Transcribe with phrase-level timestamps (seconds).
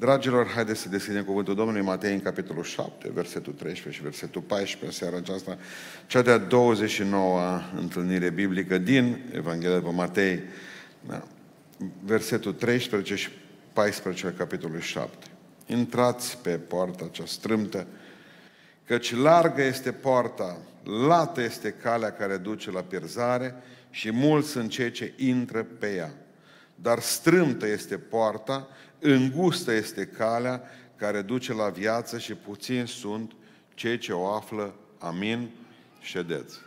[0.00, 4.84] Dragilor, haideți să deschidem cuvântul Domnului Matei în capitolul 7, versetul 13 și versetul 14,
[4.84, 5.58] în seara aceasta,
[6.06, 10.42] cea de-a 29-a întâlnire biblică din Evanghelia după Matei,
[11.06, 11.22] da,
[12.04, 13.28] versetul 13 și
[13.72, 15.26] 14 al capitolului 7.
[15.66, 17.86] Intrați pe poarta cea strâmtă,
[18.86, 20.58] căci largă este poarta,
[21.06, 23.54] lată este calea care duce la pierzare
[23.90, 26.12] și mulți sunt cei ce intră pe ea.
[26.74, 28.68] Dar strâmtă este poarta,
[29.00, 30.62] îngustă este calea
[30.96, 33.32] care duce la viață și puțini sunt
[33.74, 34.74] cei ce o află.
[34.98, 35.50] Amin.
[36.00, 36.58] Ședeți.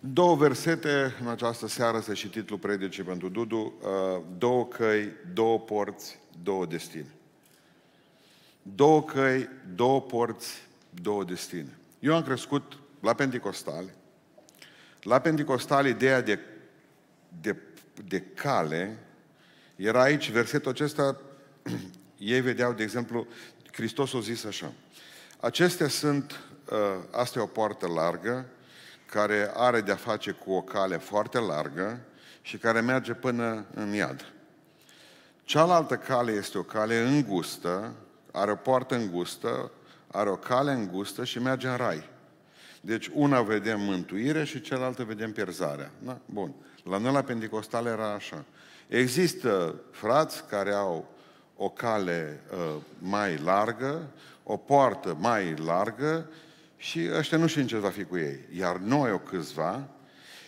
[0.00, 5.60] Două versete în această seară, să și titlul predicii pentru Dudu, uh, două căi, două
[5.60, 7.14] porți, două destine.
[8.62, 10.62] Două căi, două porți,
[11.02, 11.78] două destine.
[12.00, 13.94] Eu am crescut la Pentecostale.
[15.02, 16.38] La Pentecostale, ideea de,
[17.40, 17.56] de,
[18.08, 18.98] de cale
[19.76, 21.16] era aici, versetul acesta,
[22.18, 23.26] ei vedeau, de exemplu,
[23.72, 24.72] Hristos a zis așa.
[25.40, 26.78] Acestea sunt, uh,
[27.10, 28.46] asta e o poartă largă,
[29.06, 32.00] care are de-a face cu o cale foarte largă
[32.42, 34.32] și care merge până în iad.
[35.44, 37.92] Cealaltă cale este o cale îngustă,
[38.32, 39.70] are o poartă îngustă,
[40.06, 42.08] are o cale îngustă și merge în rai.
[42.80, 45.90] Deci una vedem mântuire și cealaltă vedem pierzarea.
[45.98, 46.18] Da?
[46.26, 46.54] Bun.
[46.84, 48.44] La noi la Pentecostal era așa.
[48.88, 51.14] Există frați care au
[51.56, 54.10] o cale uh, mai largă,
[54.42, 56.26] o poartă mai largă
[56.76, 58.38] și ăștia nu știu ce va fi cu ei.
[58.56, 59.88] Iar noi o câțiva.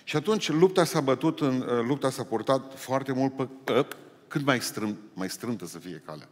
[0.05, 3.87] Și atunci lupta s-a bătut, în, uh, lupta s-a purtat foarte mult pe uh,
[4.29, 6.29] cât mai, strâm, mai strântă să fie calea.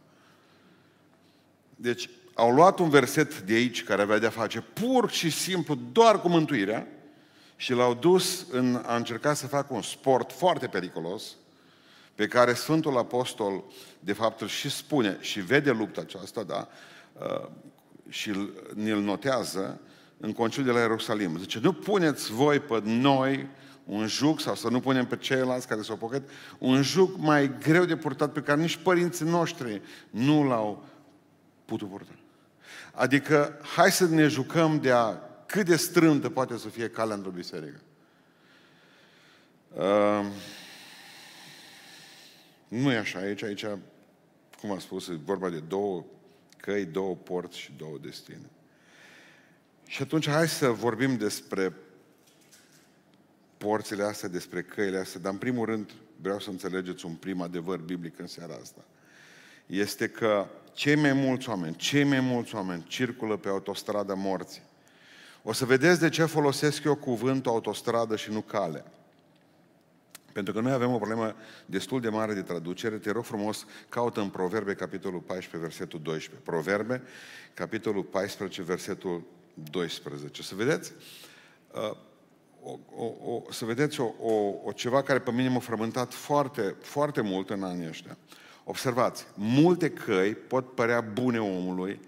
[1.75, 6.21] Deci au luat un verset de aici care avea de-a face pur și simplu doar
[6.21, 6.87] cu mântuirea
[7.55, 11.35] și l-au dus în a încerca să facă un sport foarte periculos
[12.15, 13.63] pe care Sfântul Apostol
[13.99, 16.67] de fapt îl și spune și vede lupta aceasta, da,
[17.13, 17.47] uh,
[18.09, 18.31] și
[18.73, 19.79] ne-l notează
[20.17, 21.37] în conciliul de la Ierusalim.
[21.37, 23.47] Zice, nu puneți voi pe noi
[23.85, 27.85] un juc, sau să nu punem pe ceilalți care s-au pocăt, un juc mai greu
[27.85, 30.85] de purtat pe care nici părinții noștri nu l-au
[31.65, 32.11] putut purta.
[32.93, 35.17] Adică, hai să ne jucăm de a
[35.55, 37.79] cât de strântă poate să fie calea într-o biserică.
[39.73, 40.25] Uh,
[42.67, 43.65] nu e așa aici, aici,
[44.59, 46.05] cum am spus, e vorba de două
[46.57, 48.49] căi, două porți și două destine.
[49.87, 51.73] Și atunci hai să vorbim despre
[53.57, 57.79] porțile astea, despre căile astea, dar în primul rând vreau să înțelegeți un prim adevăr
[57.79, 58.85] biblic în seara asta.
[59.65, 64.61] Este că cei mai mulți oameni, cei mai mulți oameni circulă pe autostradă morți.
[65.47, 68.85] O să vedeți de ce folosesc eu cuvântul autostradă și nu cale.
[70.33, 71.35] Pentru că noi avem o problemă
[71.65, 72.97] destul de mare de traducere.
[72.97, 76.43] Te rog frumos, caută în Proverbe, capitolul 14, versetul 12.
[76.43, 77.01] Proverbe,
[77.53, 79.23] capitolul 14, versetul
[79.53, 80.41] 12.
[80.41, 80.91] Să vedeți?
[81.71, 81.97] Uh,
[82.63, 86.75] o, o, o, să vedeți o, o, o ceva care pe mine m-a frământat foarte,
[86.81, 88.17] foarte mult în anii ăștia.
[88.63, 91.99] Observați, multe căi pot părea bune omului,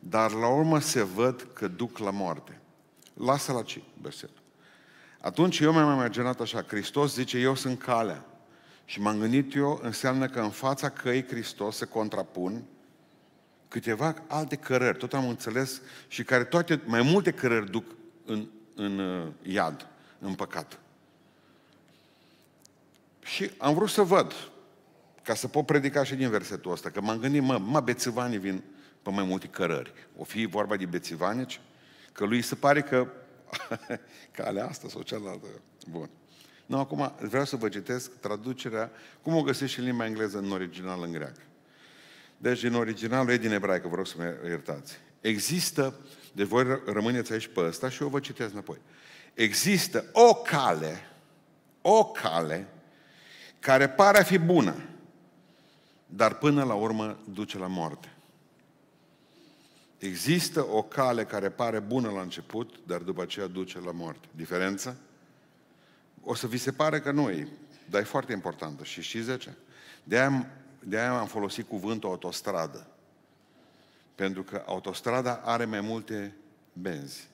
[0.00, 2.58] dar la urmă se văd că duc la moarte.
[3.14, 4.42] Lasă la ce versetul.
[5.20, 8.24] Atunci eu mi-am imaginat așa, Hristos zice, eu sunt calea.
[8.84, 12.64] Și m-am gândit eu, înseamnă că în fața căii Hristos se contrapun
[13.68, 17.84] câteva alte cărări, tot am înțeles, și care toate, mai multe cărări duc
[18.24, 19.88] în, în uh, iad,
[20.18, 20.78] în păcat.
[23.24, 24.34] Și am vrut să văd,
[25.22, 28.62] ca să pot predica și din versetul ăsta, că m-am gândit, mă, mă, bețivanii vin
[29.02, 29.92] pe mai multe cărări.
[30.16, 31.60] O fi vorba de bețivanici,
[32.14, 33.06] că lui se pare că
[34.36, 35.46] calea asta sau cealaltă.
[35.90, 36.10] Bun.
[36.66, 38.90] Nu, acum vreau să vă citesc traducerea,
[39.22, 41.40] cum o găsești și în limba engleză în original în greacă.
[42.36, 44.98] Deci, din original, e din ebraică, vă rog să mă iertați.
[45.20, 45.94] Există,
[46.32, 48.78] deci voi rămâneți aici pe ăsta și eu vă citesc înapoi.
[49.34, 51.00] Există o cale,
[51.82, 52.68] o cale,
[53.58, 54.74] care pare a fi bună,
[56.06, 58.13] dar până la urmă duce la moarte.
[59.98, 64.28] Există o cale care pare bună la început, dar după aceea duce la moarte.
[64.30, 64.94] Diferența?
[66.22, 67.48] O să vi se pare că nu e,
[67.90, 68.84] dar e foarte importantă.
[68.84, 69.52] Și știți de ce?
[70.04, 70.46] De aia,
[70.78, 72.86] de aia am folosit cuvântul autostradă.
[74.14, 76.34] Pentru că autostrada are mai multe
[76.72, 77.28] benzi.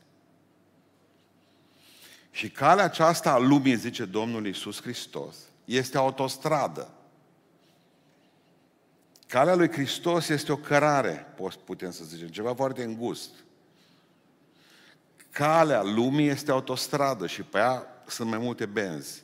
[2.31, 6.95] Și calea aceasta a lumii, zice Domnul Iisus Hristos, este autostradă.
[9.31, 11.27] Calea lui Hristos este o cărare,
[11.65, 13.31] putem să zicem, ceva foarte îngust.
[15.31, 19.23] Calea lumii este autostradă și pe ea sunt mai multe benzi.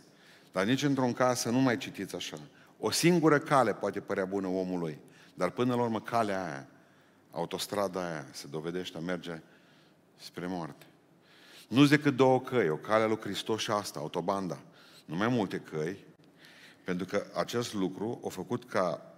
[0.53, 2.38] Dar nici într-un caz să nu mai citiți așa.
[2.79, 4.99] O singură cale poate părea bună omului,
[5.35, 6.67] dar până la urmă calea aia,
[7.31, 9.41] autostrada aia, se dovedește a merge
[10.17, 10.87] spre moarte.
[11.69, 14.59] Nu decât două căi, o cale a lui Hristos și asta, autobanda.
[15.05, 16.05] Nu mai multe căi,
[16.85, 19.15] pentru că acest lucru a făcut ca,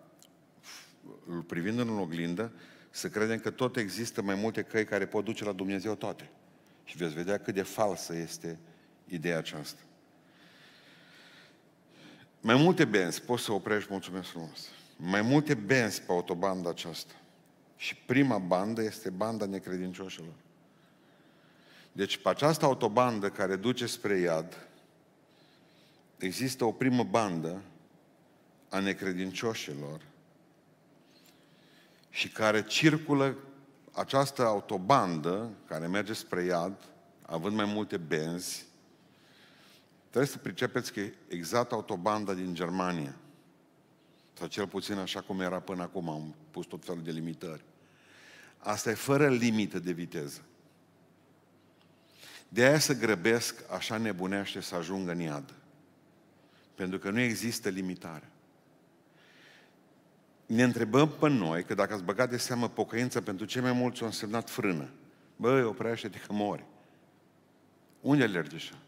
[1.46, 2.52] privind în oglindă,
[2.90, 6.30] să credem că tot există mai multe căi care pot duce la Dumnezeu toate.
[6.84, 8.58] Și veți vedea cât de falsă este
[9.06, 9.80] ideea aceasta.
[12.40, 14.68] Mai multe benzi, poți să oprești, mulțumesc frumos.
[14.96, 17.14] Mai multe benzi pe autobanda aceasta.
[17.76, 20.34] Și prima bandă este banda necredincioșilor.
[21.92, 24.68] Deci pe această autobandă care duce spre iad,
[26.18, 27.62] există o primă bandă
[28.68, 30.00] a necredincioșilor
[32.19, 33.37] și care circulă
[33.93, 36.85] această autobandă care merge spre iad,
[37.23, 38.67] având mai multe benzi,
[40.09, 43.15] trebuie să pricepeți că e exact autobanda din Germania.
[44.32, 47.65] Sau cel puțin așa cum era până acum, am pus tot felul de limitări.
[48.59, 50.43] Asta e fără limită de viteză.
[52.49, 55.55] De aia să grăbesc așa nebunește să ajungă în iad.
[56.75, 58.31] Pentru că nu există limitare.
[60.48, 64.00] Ne întrebăm pe noi că dacă ați băgat de seamă pocăința pentru cei mai mulți,
[64.00, 64.90] au însemnat frână.
[65.36, 66.64] Băi, oprește-te că mori.
[68.00, 68.78] Unde alergi așa?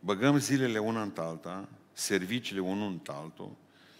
[0.00, 3.56] Băgăm zilele una în alta, serviciile unul în altul,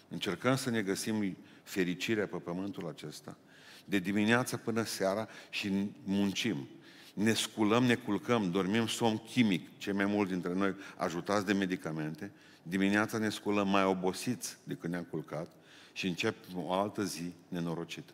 [0.09, 3.37] încercăm să ne găsim fericirea pe pământul acesta,
[3.85, 6.67] de dimineață până seara și muncim
[7.13, 12.31] ne sculăm, ne culcăm, dormim somn chimic, cei mai mulți dintre noi ajutați de medicamente,
[12.63, 15.47] dimineața ne sculăm mai obosiți decât ne-am culcat
[15.95, 18.13] și încep o altă zi nenorocită.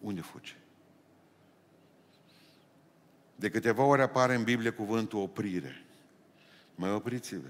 [0.00, 0.56] Unde fugi?
[3.34, 5.84] De câteva ori apare în Biblie cuvântul oprire.
[6.74, 7.48] Mai opriți-vă.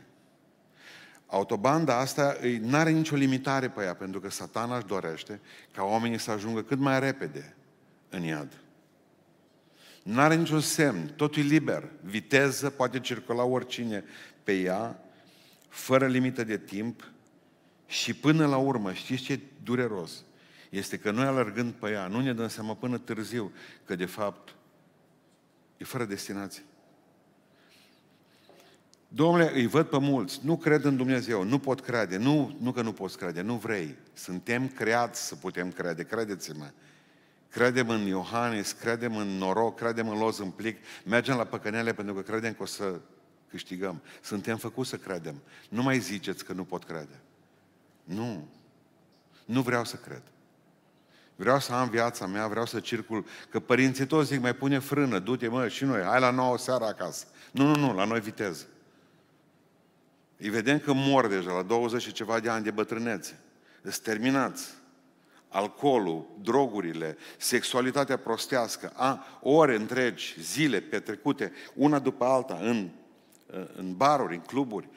[1.26, 5.40] Autobanda asta nu are nicio limitare pe ea, pentru că satana își dorește
[5.72, 7.56] ca oamenii să ajungă cât mai repede
[8.08, 8.52] în iad.
[10.02, 11.90] Nu are niciun semn, totul e liber.
[12.00, 14.04] Viteză, poate circula oricine
[14.42, 15.00] pe ea,
[15.68, 17.10] fără limită de timp
[17.86, 20.24] și până la urmă, știți ce e dureros?
[20.70, 23.52] Este că noi alergând pe ea, nu ne dăm seama până târziu
[23.84, 24.54] că de fapt
[25.76, 26.62] e fără destinație.
[29.08, 32.82] Domnule, îi văd pe mulți, nu cred în Dumnezeu, nu pot crede, nu, nu că
[32.82, 33.96] nu poți crede, nu vrei.
[34.12, 36.70] Suntem creați să putem crede, credeți-mă.
[37.48, 42.14] Credem în Iohannis, credem în noroc, credem în loz în plic, mergem la păcănele pentru
[42.14, 43.00] că credem că o să
[43.48, 44.02] câștigăm.
[44.22, 45.42] Suntem făcuți să credem.
[45.68, 47.20] Nu mai ziceți că nu pot crede.
[48.06, 48.48] Nu.
[49.44, 50.22] Nu vreau să cred.
[51.36, 55.18] Vreau să am viața mea, vreau să circul, că părinții toți zic, mai pune frână,
[55.18, 57.26] du-te mă, și noi, hai la nouă seara acasă.
[57.50, 58.66] Nu, nu, nu, la noi viteză.
[60.36, 63.38] Îi vedem că mor deja la 20 și ceva de ani de bătrânețe.
[63.82, 64.74] Îți terminați
[65.48, 72.88] alcoolul, drogurile, sexualitatea prostească, a, ore întregi, zile petrecute, una după alta, în,
[73.76, 74.88] în baruri, în cluburi,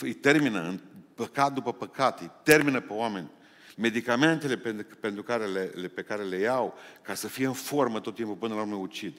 [0.00, 0.80] îi termină în
[1.24, 3.30] păcat după păcat, îi termină pe oameni.
[3.76, 8.00] Medicamentele pentru, pentru care le, le, pe care le iau, ca să fie în formă
[8.00, 9.14] tot timpul până la urmă ucid.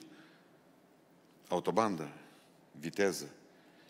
[1.48, 2.08] Autobandă,
[2.80, 3.28] viteză.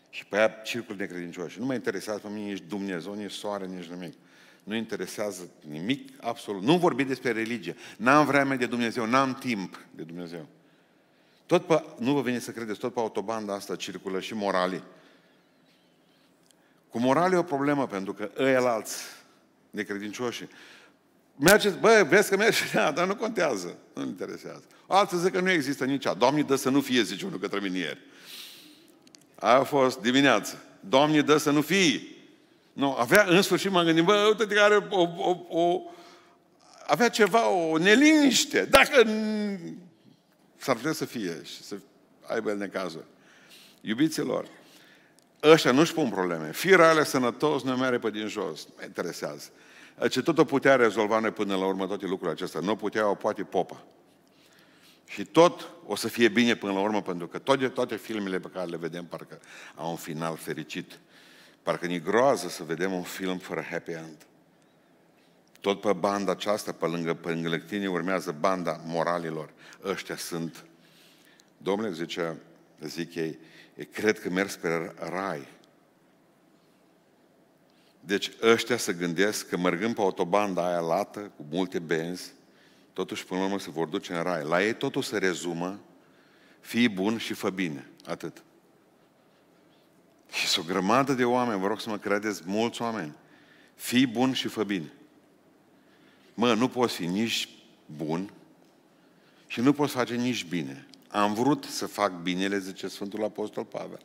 [0.09, 1.59] Și pe aia circul necredincioși.
[1.59, 4.13] Nu mă interesează pe mine nici Dumnezeu, nici soare, nici nimic
[4.63, 6.61] nu interesează nimic, absolut.
[6.61, 7.75] Nu vorbi despre religie.
[7.97, 10.47] N-am vreme de Dumnezeu, n-am timp de Dumnezeu.
[11.45, 14.83] Tot pe, nu vă vine să credeți, tot pe autobanda asta circulă și moralii.
[16.93, 19.03] Cu moralii e o problemă, pentru că ăia alți
[19.69, 20.47] necredincioși
[21.35, 24.63] Mergeți, bă, vezi că merge, da, dar nu contează, nu interesează.
[24.87, 26.13] Alții zic că nu există nici a.
[26.13, 27.99] Doamne, dă să nu fie, zice unul către mine ieri.
[29.35, 30.63] Aia a fost dimineață.
[30.79, 32.01] Doamne, dă să nu fie.
[32.73, 35.81] Nu, avea, în sfârșit m-am gândit, bă, uite care o, o, o,
[36.87, 38.65] avea ceva, o neliniște.
[38.65, 39.07] Dacă
[40.57, 41.75] s-ar putea să fie și să
[42.27, 43.05] aibă el necazuri.
[43.81, 44.47] Iubiților,
[45.43, 46.51] ăștia nu-și pun probleme.
[46.51, 48.65] Firea alea sănătos nu mere pe din jos.
[48.65, 49.49] Nu mă interesează.
[50.09, 52.59] Ce tot o putea rezolva noi până la urmă toate lucrurile acestea.
[52.59, 53.83] Nu putea, o poate popa.
[55.05, 58.49] Și tot o să fie bine până la urmă, pentru că toate, toate filmele pe
[58.53, 59.39] care le vedem parcă
[59.75, 60.99] au un final fericit.
[61.63, 64.17] Parcă ne groază să vedem un film fără happy end.
[65.59, 69.49] Tot pe banda aceasta, pe lângă, pe lângă lectine, urmează banda moralilor.
[69.83, 70.65] Ăștia sunt,
[71.57, 72.37] domnule, zice,
[72.81, 73.39] zic ei,
[73.91, 75.47] cred că merg spre rai.
[77.99, 82.31] Deci ăștia se gândesc că mergând pe autobanda aia lată, cu multe benzi,
[82.93, 84.43] totuși până la urmă se vor duce în rai.
[84.43, 85.79] La ei totul se rezumă,
[86.59, 87.87] fii bun și fă bine.
[88.05, 88.43] Atât.
[90.31, 93.15] Și sunt o grămadă de oameni, vă rog să mă credeți, mulți oameni.
[93.75, 94.91] Fii bun și fă bine.
[96.33, 97.49] Mă, nu poți fi nici
[97.85, 98.31] bun
[99.47, 100.87] și nu poți face nici bine.
[101.13, 103.99] Am vrut să fac binele, zice Sfântul Apostol Pavel,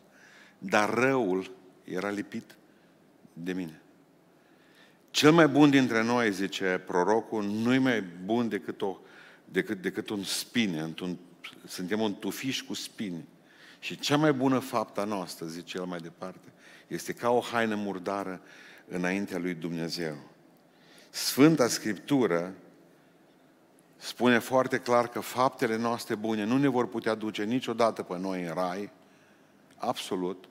[0.58, 1.50] dar răul
[1.84, 2.56] era lipit
[3.32, 3.80] de mine.
[5.10, 8.98] Cel mai bun dintre noi, zice prorocul, nu-i mai bun decât, o,
[9.44, 11.16] decât, decât un spine, un,
[11.66, 13.24] suntem un tufiș cu spine.
[13.78, 16.52] Și cea mai bună faptă a noastră, zice el mai departe,
[16.86, 18.40] este ca o haină murdară
[18.88, 20.16] înaintea lui Dumnezeu.
[21.10, 22.54] Sfânta Scriptură
[23.98, 28.44] spune foarte clar că faptele noastre bune nu ne vor putea duce niciodată pe noi
[28.44, 28.90] în rai,
[29.76, 30.48] absolut,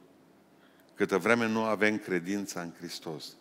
[0.94, 3.36] câtă vreme nu avem credința în Hristos.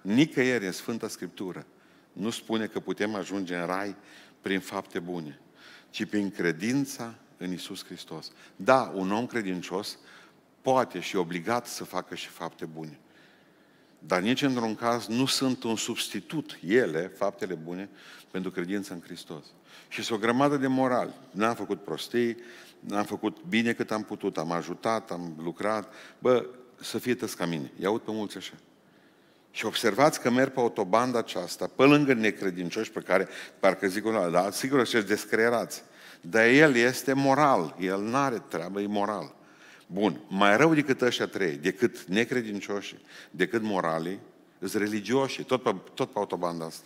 [0.00, 1.66] Nicăieri în Sfânta Scriptură
[2.12, 3.96] nu spune că putem ajunge în rai
[4.40, 5.40] prin fapte bune,
[5.90, 8.32] ci prin credința în Isus Hristos.
[8.56, 9.98] Da, un om credincios
[10.60, 12.98] poate și obligat să facă și fapte bune.
[14.06, 17.88] Dar nici într-un caz nu sunt un substitut, ele, faptele bune,
[18.30, 19.44] pentru credința în Hristos.
[19.88, 21.14] Și sunt o grămadă de moral.
[21.30, 22.36] N-am făcut prostii,
[22.80, 25.92] n-am făcut bine cât am putut, am ajutat, am lucrat.
[26.18, 26.46] Bă,
[26.80, 27.72] să fie tăs ca mine.
[27.80, 28.54] I-aud pe mulți așa.
[29.50, 33.28] Și observați că merg pe autobanda aceasta, pe lângă necredincioși pe care
[33.60, 35.82] parcă zic unul, da, sigur că descreierați.
[36.20, 39.35] Dar el este moral, el nu are treabă, e moral.
[39.86, 42.96] Bun, mai rău decât ăștia trei, decât necredincioși,
[43.30, 44.18] decât moralii,
[44.58, 46.84] sunt religioși, tot pe, tot pe autobanda asta.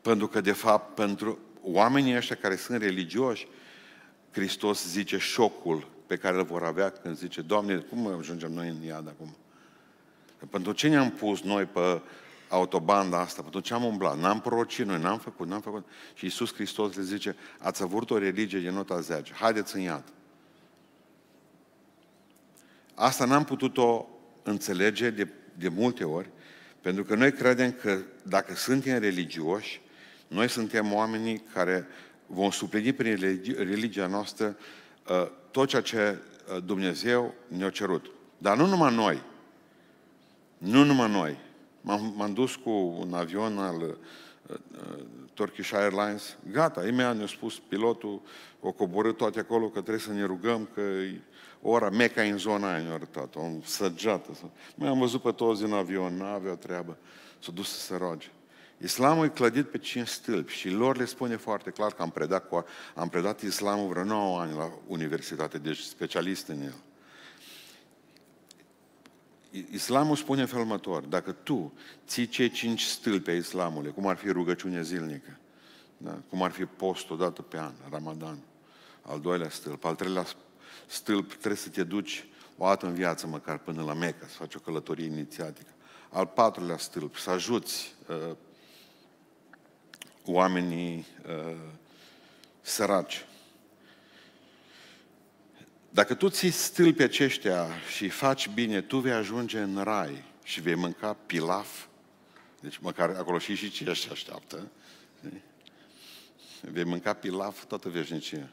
[0.00, 3.46] Pentru că, de fapt, pentru oamenii ăștia care sunt religioși,
[4.30, 8.82] Hristos zice șocul pe care îl vor avea când zice, Doamne, cum ajungem noi în
[8.82, 9.36] iad acum?
[10.38, 12.00] Că pentru ce ne-am pus noi pe
[12.52, 14.18] autobanda asta, pentru ce am umblat?
[14.18, 15.86] N-am prorocit noi, n-am făcut, n-am făcut.
[16.14, 20.04] Și Iisus Hristos le zice, ați avut o religie de nota 10, haideți în iad.
[22.94, 24.06] Asta n-am putut-o
[24.42, 26.28] înțelege de, de multe ori,
[26.80, 29.80] pentru că noi credem că dacă suntem religioși,
[30.28, 31.86] noi suntem oamenii care
[32.26, 34.56] vom suplini prin religia noastră
[35.08, 36.18] uh, tot ceea ce
[36.54, 38.10] uh, Dumnezeu ne-a cerut.
[38.38, 39.22] Dar nu numai noi.
[40.58, 41.38] Nu numai noi.
[41.82, 42.70] M-am, m-am dus cu
[43.00, 43.94] un avion al uh,
[44.48, 46.36] uh, Turkish Airlines.
[46.50, 48.20] Gata, imediat ne-a spus pilotul,
[48.60, 50.82] o coborât toate acolo, că trebuie să ne rugăm, că
[51.62, 54.30] ora Meca în zona aia ne-a arătat, o săgeată.
[54.74, 56.96] Mai am văzut pe toți în avion, nu avea treabă.
[57.38, 58.30] S-a dus să se roage.
[58.78, 62.48] Islamul e clădit pe cinci stâlpi și lor le spune foarte clar că am predat,
[62.48, 66.74] cu, am predat islamul vreo 9 ani la universitate, deci specialist în el.
[69.70, 71.72] Islamul spune în felul următor, dacă tu
[72.06, 75.38] ții cei cinci stâlpi ai islamului, cum ar fi rugăciune zilnică,
[75.96, 76.18] da?
[76.28, 78.38] cum ar fi postul dată pe an, Ramadan,
[79.02, 80.26] al doilea stâlp, al treilea
[80.86, 84.54] stâlp trebuie să te duci o dată în viață măcar până la Meca, să faci
[84.54, 85.70] o călătorie inițiatică.
[86.10, 88.36] Al patrulea stâlp, să ajuți uh,
[90.24, 91.56] oamenii uh,
[92.60, 93.26] săraci.
[95.94, 100.74] Dacă tu ții stâlpi aceștia și faci bine, tu vei ajunge în rai și vei
[100.74, 101.86] mânca pilaf.
[102.60, 104.70] Deci măcar acolo și și ce se așteaptă.
[106.60, 108.48] Vei mânca pilaf toată veșnicia.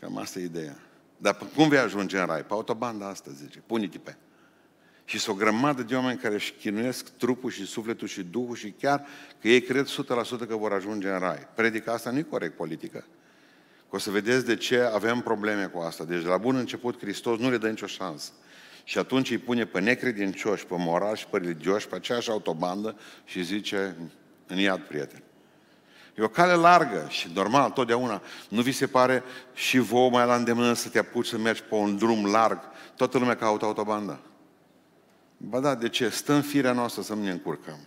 [0.00, 0.76] Cam asta e ideea.
[1.16, 2.44] Dar cum vei ajunge în rai?
[2.44, 3.58] Pe autobanda asta, zice.
[3.66, 4.16] Pune-te pe.
[5.04, 8.70] Și sunt o grămadă de oameni care își chinuiesc trupul și sufletul și duhul și
[8.70, 9.06] chiar
[9.40, 9.90] că ei cred 100%
[10.48, 11.48] că vor ajunge în rai.
[11.54, 13.04] Predica asta nu e corect politică.
[13.90, 16.04] Că o să vedeți de ce avem probleme cu asta.
[16.04, 18.30] Deci de la bun început Hristos nu le dă nicio șansă.
[18.84, 23.42] Și atunci îi pune pe necredincioși, pe moral și pe religioși, pe aceeași autobandă și
[23.42, 23.96] zice,
[24.46, 25.22] în iad, prieten.
[26.18, 28.22] E o cale largă și normal, totdeauna.
[28.48, 29.22] Nu vi se pare
[29.54, 32.60] și vouă mai la îndemână să te apuci să mergi pe un drum larg?
[32.96, 34.20] Toată lumea caută autobanda.
[35.36, 36.08] Ba da, de ce?
[36.08, 37.78] Stă în firea noastră să nu ne încurcăm.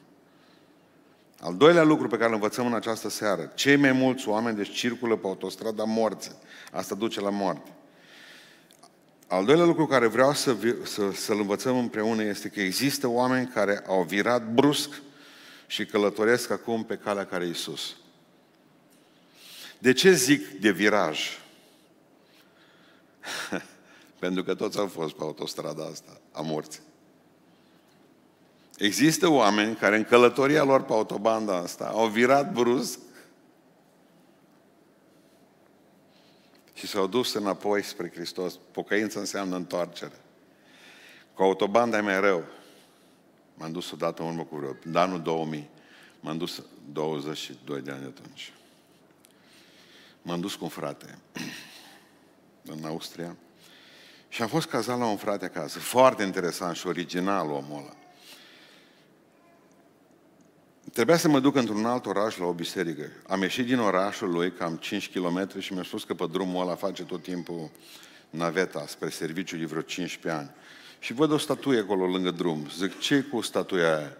[1.43, 4.73] Al doilea lucru pe care îl învățăm în această seară, cei mai mulți oameni deci
[4.73, 6.35] circulă pe autostrada morții.
[6.71, 7.71] Asta duce la moarte.
[9.27, 13.83] Al doilea lucru care vreau să, să, să-l învățăm împreună este că există oameni care
[13.87, 14.89] au virat brusc
[15.67, 17.95] și călătoresc acum pe calea care e Iisus.
[19.77, 21.19] De ce zic de viraj?
[24.19, 26.81] Pentru că toți au fost pe autostrada asta a morții.
[28.81, 32.99] Există oameni care în călătoria lor pe autobanda asta au virat brusc
[36.73, 38.59] și s-au dus înapoi spre Hristos.
[38.71, 40.19] Pocăință înseamnă întoarcere.
[41.33, 42.43] Cu autobanda e mai rău.
[43.53, 45.69] M-am dus odată în urmă cu vreo, în anul 2000.
[46.19, 48.53] M-am dus 22 de ani atunci.
[50.21, 51.17] M-am dus cu un frate
[52.73, 53.35] în Austria
[54.29, 58.00] Și am fost cazat la un frate acasă, foarte interesant și original omul ăla.
[60.93, 63.11] Trebuia să mă duc într-un alt oraș la o biserică.
[63.27, 66.75] Am ieșit din orașul lui, cam 5 km, și mi-a spus că pe drumul ăla
[66.75, 67.69] face tot timpul
[68.29, 70.49] naveta spre serviciu de vreo 15 ani.
[70.99, 72.69] Și văd o statuie acolo lângă drum.
[72.77, 74.17] Zic, ce cu statuia aia?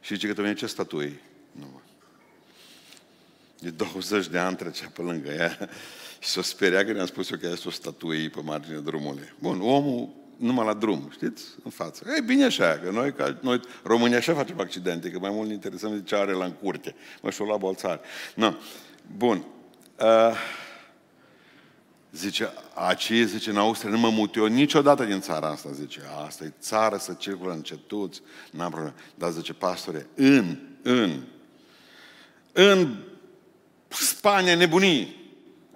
[0.00, 1.20] Și zice că ce statuie?
[1.52, 1.80] Nu.
[3.58, 5.58] De 20 de ani trecea pe lângă ea
[6.22, 9.34] și s-o speria că ne-am spus eu că este o statuie pe marginea drumului.
[9.38, 12.04] Bun, omul numai la drum, știți, în față.
[12.16, 15.54] E bine așa, că noi, ca, noi românii așa facem accidente, că mai mult ne
[15.54, 16.94] interesăm de ce are la în curte.
[17.22, 18.00] Mă și la bolțare.
[18.34, 18.52] No.
[19.16, 19.44] Bun.
[20.00, 20.36] Uh,
[22.12, 26.44] zice, aceea, zice, în Austria nu mă mut eu niciodată din țara asta, zice, asta
[26.44, 28.94] e țară să circulă în cetuți, n-am problemă.
[29.14, 31.22] Dar zice, pastore, în, în,
[32.52, 32.94] în
[33.88, 35.24] Spania nebunii.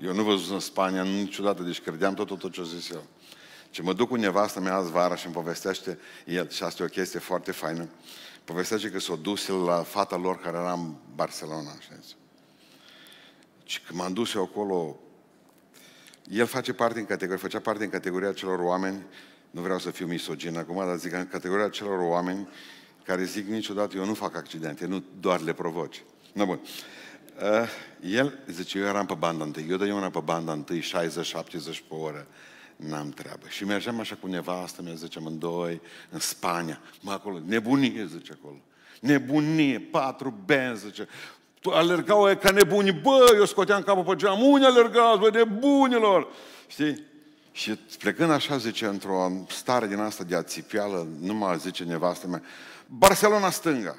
[0.02, 3.04] Eu nu văzut în Spania niciodată, deci credeam tot, tot, tot ce zis eu.
[3.70, 6.86] Și mă duc cu nevastă mea azi vara și îmi povestește el, și asta e
[6.86, 7.88] o chestie foarte faină,
[8.44, 11.70] povestește că s-a dus el la fata lor care era în Barcelona.
[11.78, 11.92] Așa.
[13.64, 14.98] Și când m-am dus eu acolo,
[16.28, 19.06] el face parte în categorie, făcea parte în categoria celor oameni,
[19.50, 22.48] nu vreau să fiu misogin acum, dar zic în categoria celor oameni
[23.04, 26.02] care zic niciodată eu nu fac accidente, nu doar le provoci.
[26.32, 26.60] No, bun.
[27.42, 27.68] Uh,
[28.00, 30.82] el zice, eu eram pe banda întâi, eu eu eram pe banda întâi, 60-70
[31.88, 32.26] pe oră
[32.88, 33.46] n-am treabă.
[33.48, 36.80] Și mergeam așa cu nevastă, mi-a zice doi în Spania.
[37.00, 38.56] Mă, acolo, nebunie, zice acolo.
[39.00, 41.08] Nebunie, patru benzi, zice.
[41.62, 46.28] Alergau ca nebuni, bă, eu scoteam capul pe geam, unii alergați, bă, nebunilor.
[46.66, 47.04] Știi?
[47.52, 52.42] Și plecând așa, zice, într-o stare din asta de ațipială, nu mă zice nevastă mea,
[52.86, 53.96] Barcelona stânga.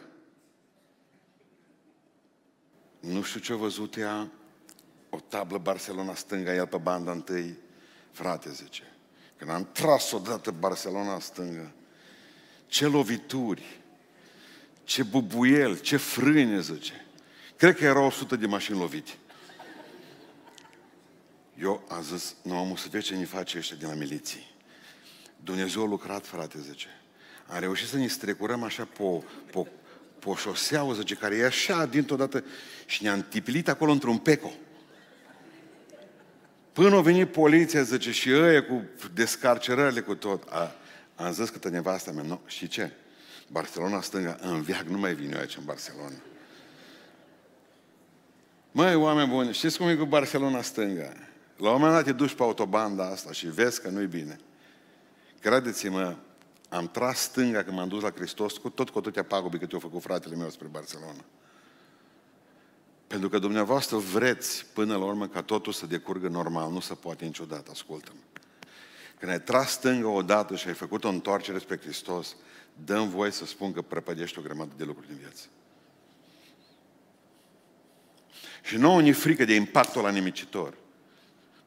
[3.00, 4.28] Nu știu ce a văzut ea,
[5.10, 7.58] o tablă Barcelona stânga, el pe banda întâi,
[8.12, 8.84] Frate, zice,
[9.38, 11.72] când am tras odată Barcelona stângă,
[12.68, 13.80] ce lovituri,
[14.84, 17.06] ce bubuiel, ce frâne, zice.
[17.56, 19.12] Cred că erau 100 de mașini lovite.
[21.60, 24.50] Eu am zis, nu am să vezi ce ne face ăștia din la miliții.
[25.44, 26.88] Dumnezeu a lucrat, frate, zice.
[27.48, 29.68] Am reușit să ne strecurăm așa pe, pe,
[30.20, 32.44] pe o șoseaua, zice, care e așa dintr-o dată
[32.86, 34.52] și ne-a întipilit acolo într-un peco.
[36.74, 40.44] Până a venit poliția, zice, și ăia cu descarcerările cu tot.
[40.50, 40.76] A,
[41.16, 42.92] am zis că nevasta mea, nu, și ce?
[43.48, 46.16] Barcelona stânga, în viac nu mai vine eu aici în Barcelona.
[48.72, 51.14] Măi, oameni buni, știți cum e cu Barcelona stânga?
[51.58, 54.40] La un moment dat te duci pe autobanda asta și vezi că nu-i bine.
[55.40, 56.16] Credeți-mă,
[56.70, 59.80] am tras stânga când m-am dus la Hristos cu tot cu atâtea pagube cât eu
[59.80, 61.24] făcut fratele meu spre Barcelona.
[63.12, 66.72] Pentru că dumneavoastră vreți până la urmă ca totul să decurgă normal.
[66.72, 68.20] Nu se poate niciodată, ascultă-mă.
[69.20, 72.36] Când ai tras stângă odată și ai făcut o întoarcere spre Hristos,
[72.86, 75.46] dăm voie să spun că prăpădești o grămadă de lucruri din viață.
[78.64, 80.74] Și nouă ne frică de impactul la nimicitor.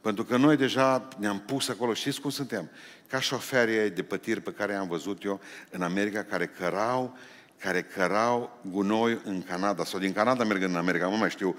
[0.01, 2.71] Pentru că noi deja ne-am pus acolo, știți cum suntem?
[3.07, 7.17] Ca șoferii de pătiri pe care am văzut eu în America, care cărau
[7.65, 11.57] care cărau gunoi în Canada, sau din Canada mergând în America, nu mai știu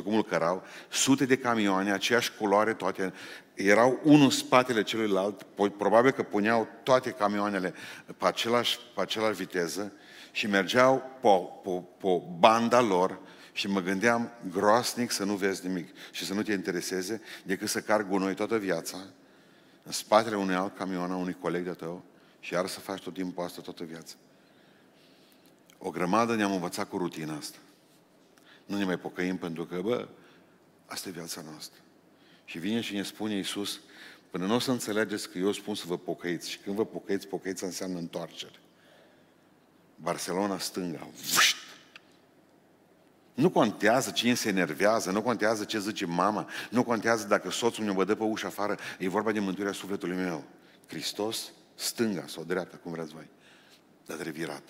[0.00, 3.12] 100% cum îl cărau, sute de camioane, aceeași culoare, toate,
[3.54, 5.42] erau unul în spatele celuilalt,
[5.78, 7.74] probabil că puneau toate camioanele
[8.06, 9.92] pe același, pe același viteză
[10.32, 11.28] și mergeau pe,
[11.62, 13.18] pe, pe banda lor
[13.52, 17.80] și mă gândeam groasnic să nu vezi nimic și să nu te intereseze decât să
[17.80, 18.98] car gunoi toată viața
[19.82, 22.04] în spatele unui alt camion, a unui coleg de tău
[22.40, 24.14] și iar să faci tot timpul asta toată viața.
[25.78, 27.58] O grămadă ne-am învățat cu rutina asta.
[28.66, 30.08] Nu ne mai pocăim pentru că, bă,
[30.86, 31.80] asta e viața noastră.
[32.44, 33.80] Și vine și ne spune Iisus,
[34.30, 36.50] până nu o să înțelegeți că eu spun să vă pocăiți.
[36.50, 38.60] Și când vă pocăiți, pocăiți înseamnă întoarcere.
[39.94, 41.56] Barcelona stânga, vâșt!
[43.34, 48.04] Nu contează cine se enervează, nu contează ce zice mama, nu contează dacă soțul meu
[48.04, 50.44] dă pe ușa afară, e vorba de mântuirea sufletului meu.
[50.86, 53.28] Hristos, stânga sau dreapta, cum vreți voi,
[54.06, 54.62] dar revirat.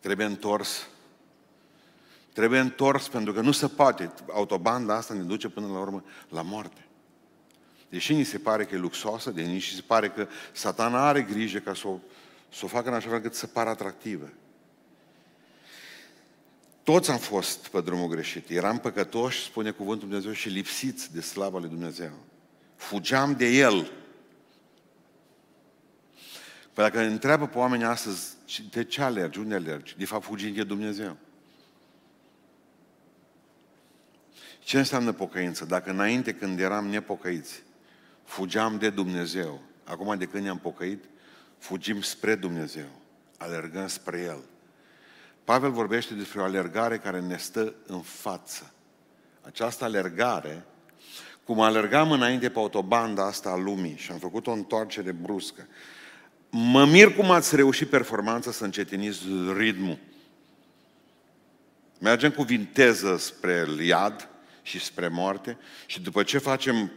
[0.00, 0.86] Trebuie întors.
[2.32, 4.12] Trebuie întors pentru că nu se poate.
[4.32, 6.86] Autobanda asta ne duce până la urmă la moarte.
[7.88, 11.58] Deși ni se pare că e luxoasă, de nici se pare că satana are grijă
[11.58, 11.98] ca să o,
[12.52, 14.28] să o facă în așa fel cât să pară atractivă.
[16.82, 18.50] Toți am fost pe drumul greșit.
[18.50, 22.12] Eram păcătoși, spune cuvântul Dumnezeu, și lipsiți de slava lui Dumnezeu.
[22.76, 23.90] Fugeam de El.
[26.72, 28.37] Păi dacă întreabă pe oamenii astăzi
[28.70, 31.16] de ce alergi, unde alergi, de fapt fugi de Dumnezeu.
[34.58, 35.64] Ce înseamnă pocăință?
[35.64, 37.62] Dacă înainte când eram nepocăiți,
[38.24, 39.60] fugeam de Dumnezeu.
[39.84, 41.04] Acum de când ne-am pocăit,
[41.58, 42.88] fugim spre Dumnezeu.
[43.38, 44.44] Alergăm spre El.
[45.44, 48.72] Pavel vorbește despre o alergare care ne stă în față.
[49.40, 50.64] Această alergare,
[51.44, 55.66] cum alergam înainte pe autobanda asta a lumii și am făcut o întoarcere bruscă,
[56.50, 59.20] mă mir cum ați reușit performanța să încetiniți
[59.56, 59.98] ritmul.
[62.00, 64.28] Mergem cu vinteză spre iad
[64.62, 66.92] și spre moarte și după ce facem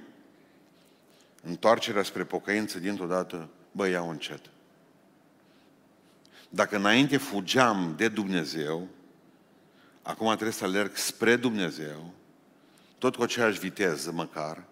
[1.44, 4.42] întoarcerea spre pocăință dintr-o dată, bă, iau încet.
[6.50, 8.88] Dacă înainte fugeam de Dumnezeu,
[10.02, 12.14] acum trebuie să alerg spre Dumnezeu,
[12.98, 14.64] tot cu aceeași viteză măcar,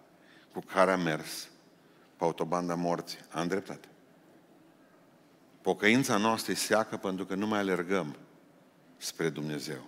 [0.52, 1.48] cu care am mers
[2.18, 3.20] pe autobanda morții.
[3.30, 3.88] Am dreptate.
[5.62, 8.15] Pocăința noastră e seacă pentru că nu mai alergăm
[8.98, 9.88] spre Dumnezeu.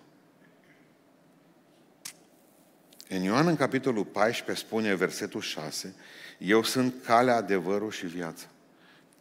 [3.09, 5.95] În Ioan, în capitolul 14, spune versetul 6,
[6.37, 8.45] Eu sunt calea, adevărul și viața.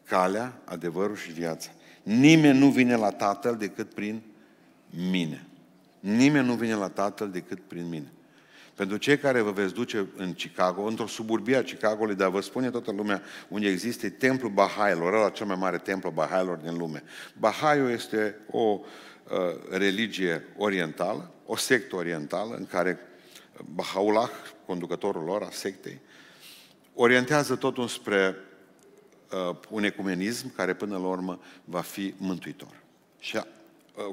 [0.05, 1.71] Calea, adevărul și viața.
[2.03, 4.23] Nimeni nu vine la Tatăl decât prin
[5.11, 5.47] mine.
[6.01, 8.13] Nimeni nu vine la Tatăl decât prin mine.
[8.81, 12.71] Pentru cei care vă veți duce în Chicago, într-o suburbie a Chicagoului, dar vă spune
[12.71, 17.03] toată lumea unde există templul Bahailor, ăla cel mai mare templu Bahailor din lume.
[17.39, 18.81] Bahaiul este o uh,
[19.71, 22.99] religie orientală, o sectă orientală în care
[23.57, 26.01] Bahá'u'lláh, conducătorul lor, a sectei,
[26.95, 28.37] orientează totul spre
[29.49, 32.83] uh, un ecumenism care până la urmă va fi mântuitor.
[33.19, 33.43] Și uh,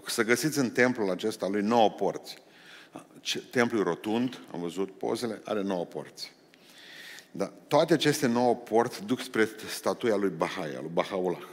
[0.05, 2.45] să găsiți în templul acesta lui nouă porți.
[3.51, 6.31] Templul rotund, am văzut pozele, are nouă porți.
[7.31, 11.47] Dar toate aceste nouă porți duc spre statuia lui Bahai, lui Bahá'u'lláh.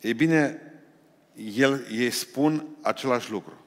[0.00, 0.72] Ei bine,
[1.56, 3.64] el, ei spun același lucru.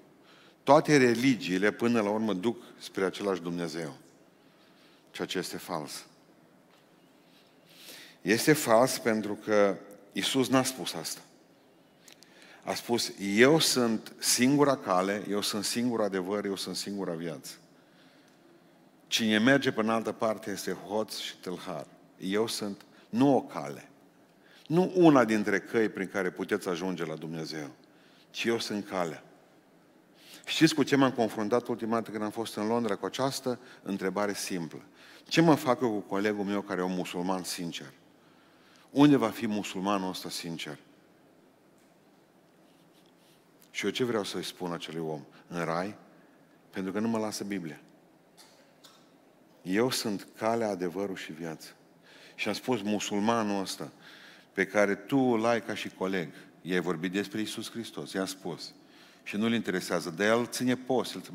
[0.64, 3.98] Toate religiile, până la urmă, duc spre același Dumnezeu.
[5.12, 6.06] Ceea ce este fals.
[8.22, 9.78] Este fals pentru că
[10.12, 11.22] Isus n-a spus asta.
[12.64, 17.52] A spus, eu sunt singura cale, eu sunt singur adevăr, eu sunt singura viață.
[19.08, 21.86] Cine merge pe în altă parte este hoț și tâlhar.
[22.18, 23.90] Eu sunt nu o cale.
[24.68, 27.70] Nu una dintre căi prin care puteți ajunge la Dumnezeu,
[28.32, 29.24] ci eu sunt calea.
[30.46, 34.34] Știți cu ce m-am confruntat ultima dată când am fost în Londra cu această întrebare
[34.34, 34.82] simplă.
[35.28, 37.94] Ce mă fac eu cu colegul meu care e un musulman sincer?
[38.90, 40.78] Unde va fi musulmanul ăsta sincer?
[43.74, 45.22] Și eu ce vreau să-i spun acelui om?
[45.48, 45.96] În rai?
[46.70, 47.80] Pentru că nu mă lasă Biblia.
[49.62, 51.68] Eu sunt calea, adevărul și viața.
[52.36, 53.92] Și am spus, musulmanul ăsta,
[54.54, 58.74] pe care tu îl ai ca și coleg, i-ai vorbit despre Isus Hristos, i-am spus,
[59.24, 61.32] și nu-l interesează, de el ține post.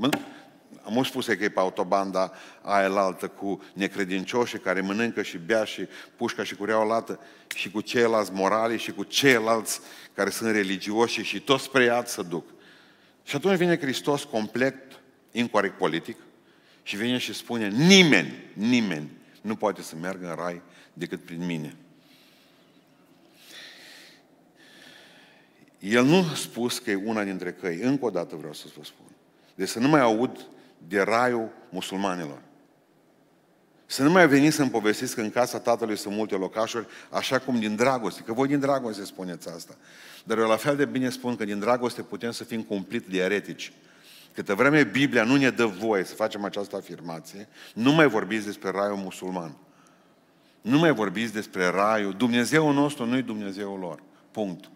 [0.83, 5.89] Am spus că e pe autobanda aia altă cu necredincioși care mănâncă și bea și
[6.17, 7.21] pușca și cureaua lată
[7.55, 9.81] și cu ceilalți morali și cu ceilalți
[10.15, 12.47] care sunt religioși și toți spre iad să duc.
[13.25, 15.01] Și atunci vine Hristos complet
[15.33, 16.17] incorrect politic
[16.83, 21.77] și vine și spune nimeni, nimeni nu poate să meargă în rai decât prin mine.
[25.79, 27.81] El nu a spus că e una dintre căi.
[27.81, 29.07] Încă o dată vreau să vă spun.
[29.55, 30.47] Deci să nu mai aud
[30.89, 32.43] de raiul musulmanilor.
[33.87, 37.59] Să nu mai veniți să-mi povestiți că în casa tatălui sunt multe locașuri, așa cum
[37.59, 39.75] din dragoste, că voi din dragoste spuneți asta.
[40.25, 43.19] Dar eu la fel de bine spun că din dragoste putem să fim cumplit de
[43.19, 43.73] eretici.
[44.35, 48.71] Câtă vreme Biblia nu ne dă voie să facem această afirmație, nu mai vorbiți despre
[48.71, 49.57] raiul musulman.
[50.61, 52.13] Nu mai vorbiți despre raiul.
[52.13, 54.03] Dumnezeul nostru nu e Dumnezeul lor.
[54.31, 54.71] Punct.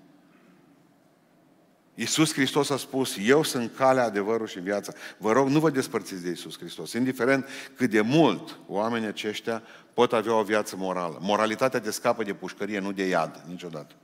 [1.94, 4.92] Iisus Hristos a spus, eu sunt calea, adevărul și viața.
[5.18, 6.92] Vă rog, nu vă despărțiți de Iisus Hristos.
[6.92, 9.62] Indiferent cât de mult oamenii aceștia
[9.94, 11.18] pot avea o viață morală.
[11.20, 13.94] Moralitatea te scapă de pușcărie, nu de iad, niciodată.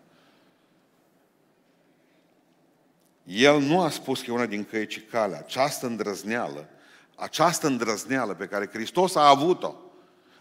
[3.25, 5.39] El nu a spus că e una din căi, ci calea.
[5.39, 6.69] Această îndrăzneală,
[7.15, 9.75] această îndrăzneală pe care Hristos a avut-o,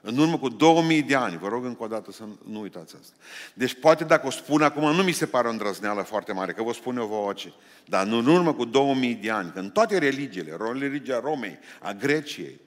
[0.07, 3.15] în urmă cu 2000 de ani, vă rog încă o dată să nu uitați asta.
[3.53, 6.63] Deci poate dacă o spun acum, nu mi se pare o îndrăzneală foarte mare, că
[6.63, 7.53] vă spun eu vouă ce.
[7.85, 12.59] Dar în urmă cu 2000 de ani, când toate religiile, religia Romei, a Greciei,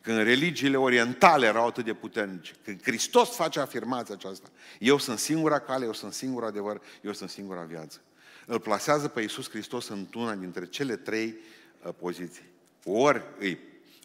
[0.00, 5.58] când religiile orientale erau atât de puternice, când Hristos face afirmația aceasta, eu sunt singura
[5.58, 8.00] cale, eu sunt singur adevăr, eu sunt singura viață.
[8.46, 11.34] Îl plasează pe Iisus Hristos în una dintre cele trei
[11.82, 12.44] uh, poziții.
[12.84, 13.58] Ori, îi,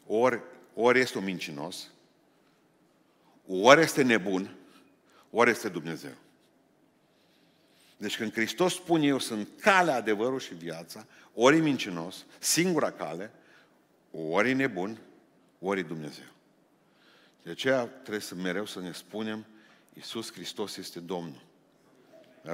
[0.05, 0.41] ori,
[0.73, 1.89] ori este un mincinos,
[3.47, 4.55] ori este nebun,
[5.29, 6.13] ori este Dumnezeu.
[7.97, 13.31] Deci când Hristos spune eu sunt calea, adevărul și viața, ori e mincinos, singura cale,
[14.11, 14.97] ori e nebun,
[15.59, 16.25] ori e Dumnezeu.
[17.43, 19.45] De aceea trebuie să mereu să ne spunem,
[19.93, 21.45] Iisus Hristos este Domnul.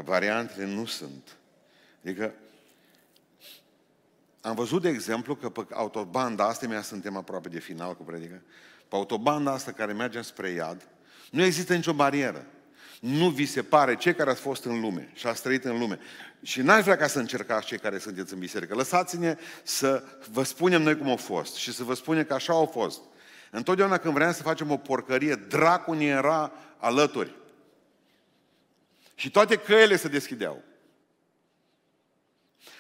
[0.04, 1.38] Variantele nu sunt.
[2.04, 2.34] Adică,
[4.42, 8.42] am văzut, de exemplu, că pe autobanda asta, mea suntem aproape de final cu predică,
[8.94, 10.88] pe autobanda asta care merge spre iad,
[11.32, 12.46] nu există nicio barieră.
[13.00, 16.00] Nu vi se pare, cei care ați fost în lume și ați trăit în lume,
[16.42, 20.82] și n-aș vrea ca să încercați cei care sunteți în biserică, lăsați-ne să vă spunem
[20.82, 23.02] noi cum a fost și să vă spunem că așa au fost.
[23.52, 27.36] Întotdeauna când vreau să facem o porcărie, dracul ne era alături.
[29.16, 30.64] Și toate căile se deschideau.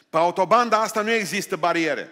[0.09, 2.11] Pe autobanda asta nu există bariere.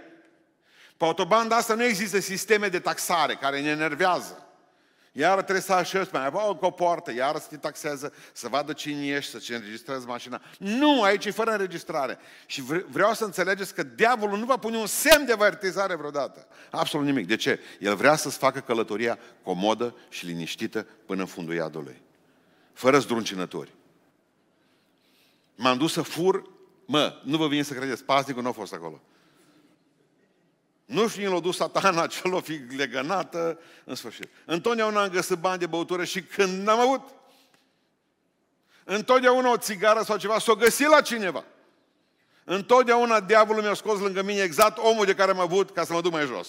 [1.01, 4.47] Pe autobanda asta nu există sisteme de taxare care ne enervează.
[5.11, 9.05] Iar trebuie să așezi mai avea o poartă, iar să te taxează, să vadă cine
[9.05, 10.41] ești, să-ți înregistrezi mașina.
[10.57, 12.17] Nu, aici e fără înregistrare.
[12.45, 16.47] Și vreau să înțelegeți că diavolul nu va pune un semn de avertizare vreodată.
[16.71, 17.27] Absolut nimic.
[17.27, 17.59] De ce?
[17.79, 22.01] El vrea să-ți facă călătoria comodă și liniștită până în fundul iadului.
[22.73, 23.73] Fără zdruncinători.
[25.55, 26.49] M-am dus să fur,
[26.85, 29.01] mă, nu vă vine să credeți, pasnicul nu a fost acolo.
[30.91, 34.27] Nu știu, l-a dus satana, ce l-a fi legănată, în sfârșit.
[34.45, 37.01] Întotdeauna am găsit bani de băutură și când n-am avut,
[38.83, 41.45] întotdeauna o țigară sau ceva s-o găsit la cineva.
[42.43, 46.01] Întotdeauna diavolul mi-a scos lângă mine exact omul de care am avut ca să mă
[46.01, 46.47] duc mai jos.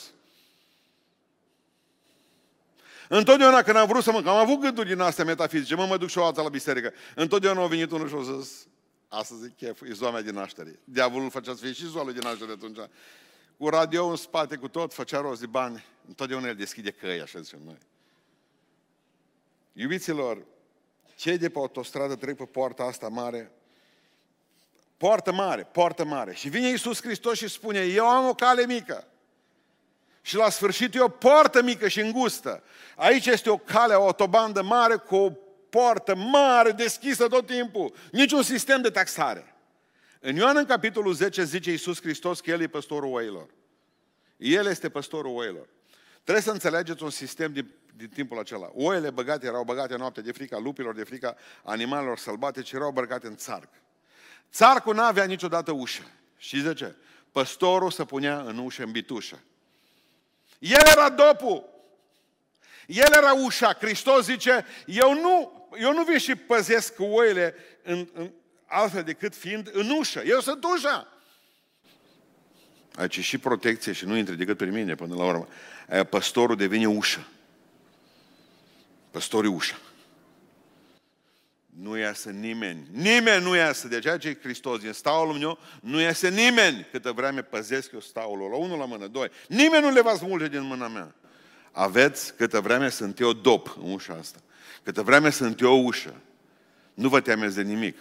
[3.09, 4.23] Întotdeauna când am vrut să mă...
[4.23, 6.93] Că am avut gânduri din astea metafizice, mă, mă duc și o altă la biserică.
[7.15, 8.67] Întotdeauna a venit unul și a zis,
[9.09, 10.81] astăzi e chef, e ziua mea din naștere.
[10.85, 12.79] Diavolul făcea să fie și ziua lui din naștere atunci
[13.63, 15.85] cu radio în spate, cu tot, făcea rost de bani.
[16.09, 17.79] Întotdeauna el deschide căi, așa zicem noi.
[19.73, 20.39] Iubiților,
[21.17, 23.53] cei de pe autostradă trec pe poarta asta mare,
[24.97, 26.35] poartă mare, poartă mare.
[26.35, 29.07] Și vine Iisus Hristos și spune, eu am o cale mică.
[30.23, 32.63] Și la sfârșit e o poartă mică și îngustă.
[32.97, 35.31] Aici este o cale, o autobandă mare cu o
[35.71, 37.95] poartă mare, deschisă tot timpul.
[38.13, 39.52] Niciun sistem de taxare.
[40.25, 43.49] În Ioan, în capitolul 10, zice Iisus Hristos că El e păstorul oilor.
[44.37, 45.69] El este păstorul oilor.
[46.23, 48.71] Trebuie să înțelegeți un sistem din, din timpul acela.
[48.75, 53.37] Oile băgate erau băgate noapte de frica lupilor, de frica animalelor sălbatice, erau băgate în
[53.37, 53.69] țarc.
[54.53, 56.03] Țarcul nu avea niciodată ușă.
[56.37, 56.95] Și de ce?
[57.33, 59.39] Păstorul se punea în ușă, în bitușă.
[60.59, 61.69] El era dopul.
[62.87, 63.75] El era ușa.
[63.75, 68.33] Hristos zice, eu nu, eu nu vin și păzesc oile în, în,
[68.73, 70.23] altfel decât fiind în ușă.
[70.27, 71.07] Eu sunt ușa.
[72.95, 75.49] Aici și protecție și nu intre decât pe mine până la urmă.
[75.89, 77.27] Aia păstorul devine ușă.
[79.11, 79.79] Păstorul ușa.
[81.81, 82.87] Nu iasă nimeni.
[82.91, 83.89] Nimeni nu iasă.
[83.89, 88.51] De aceea ce Hristos din staulul meu, nu iasă nimeni câtă vreme păzesc eu staulul.
[88.51, 89.31] La unul la mână, doi.
[89.49, 91.15] Nimeni nu le va smulge din mâna mea.
[91.73, 94.39] Aveți câtă vreme sunt eu dop în ușa asta.
[94.83, 96.15] Câtă vreme sunt eu ușă.
[96.95, 97.97] Nu vă temeți de nimic.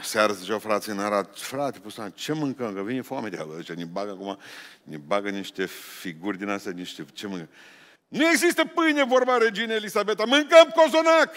[0.00, 2.74] Seara ziceau frații în Arad, frate, pustan, ce mâncăm?
[2.74, 3.56] Că vine foame de ală.
[3.56, 4.38] Zice, ne bagă acum,
[4.82, 7.48] ne bagă niște figuri din astea, niște, ce mâncăm?
[8.08, 11.34] Nu există pâine, vorba reginei Elisabeta, mâncăm cozonac!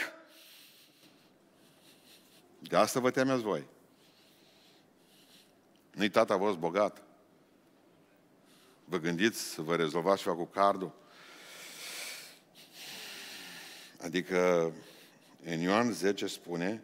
[2.59, 3.63] De asta vă temeți voi.
[5.91, 7.01] Nu-i tata vostru bogat.
[8.85, 10.93] Vă gândiți să vă rezolvați ceva cu cardul?
[14.01, 14.71] Adică
[15.43, 16.81] în Ioan 10 spune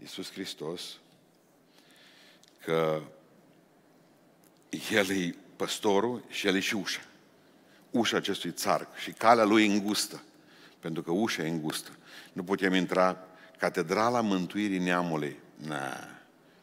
[0.00, 0.96] Iisus Hristos
[2.64, 3.02] că
[4.92, 7.00] El e păstorul și El e și ușa.
[7.90, 10.22] Ușa acestui țarc și calea lui îngustă.
[10.78, 11.90] Pentru că ușa e îngustă.
[12.32, 13.24] Nu putem intra
[13.58, 15.36] Catedrala Mântuirii Neamului.
[15.56, 16.08] Na,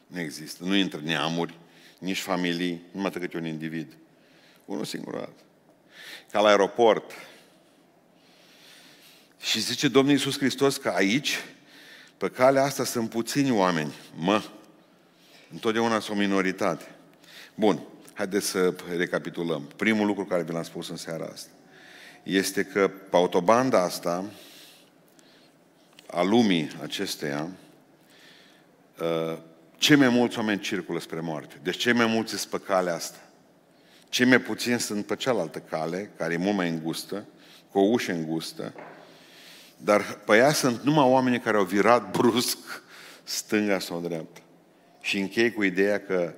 [0.07, 0.63] nu există.
[0.63, 1.57] Nu intră neamuri,
[1.99, 3.97] nici familii, numai decât un individ.
[4.65, 5.43] Unul singur dată.
[6.31, 7.11] Ca la aeroport.
[9.39, 11.37] Și zice Domnul Iisus Hristos că aici,
[12.17, 13.93] pe calea asta, sunt puțini oameni.
[14.15, 14.41] Mă,
[15.51, 16.85] Întotdeauna sunt o minoritate.
[17.55, 17.81] Bun,
[18.13, 19.69] haideți să recapitulăm.
[19.75, 21.49] Primul lucru care vi l-am spus în seara asta
[22.23, 24.25] este că pe autobanda asta
[26.07, 27.47] a lumii acesteia,
[28.99, 29.37] uh,
[29.77, 31.55] cei mai mulți oameni circulă spre moarte.
[31.63, 33.17] Deci cei mai mulți sunt pe calea asta.
[34.09, 37.25] Cei mai puțini sunt pe cealaltă cale, care e mult mai îngustă,
[37.71, 38.73] cu o ușă îngustă,
[39.77, 42.57] dar pe ea sunt numai oamenii care au virat brusc
[43.23, 44.41] stânga sau dreapta.
[45.01, 46.33] Și închei cu ideea că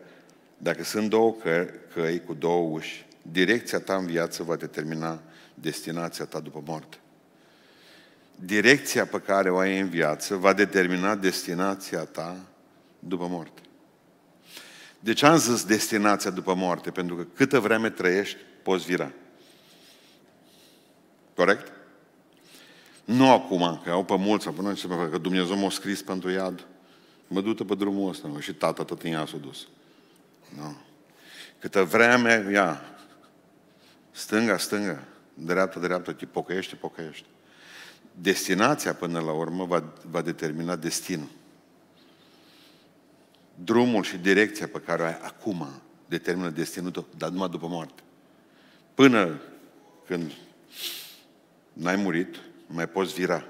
[0.57, 5.21] dacă sunt două căi, căi cu două uși, direcția ta în viață va determina
[5.53, 6.97] destinația ta după moarte.
[8.35, 12.37] Direcția pe care o ai în viață va determina destinația ta
[12.99, 13.61] după moarte.
[14.99, 16.91] De ce am zis destinația după moarte?
[16.91, 19.11] Pentru că câtă vreme trăiești, poți vira.
[21.35, 21.71] Corect?
[23.09, 26.65] Nu acum, că au pe mulți, până ce că Dumnezeu m-a scris pentru iad.
[27.27, 29.67] Mă du pe drumul ăsta, mă, și tata tot în ea s-a dus.
[30.55, 30.75] Nu.
[31.59, 32.81] Câtă vreme, ia,
[34.11, 37.27] stânga, stânga, dreapta, dreapta, te pocăiește, pocăiește.
[38.11, 41.29] Destinația, până la urmă, va, va determina destinul.
[43.55, 45.67] Drumul și direcția pe care o ai acum
[46.05, 48.01] determină destinul tău, dar numai după moarte.
[48.93, 49.41] Până
[50.05, 50.31] când
[51.73, 52.35] n-ai murit,
[52.71, 53.45] mai poți vira.